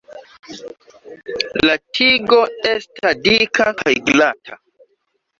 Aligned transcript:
La 1.67 1.75
tigo 1.97 2.39
esta 2.69 3.11
dika 3.27 3.67
kaj 3.83 3.93
glata. 4.09 4.57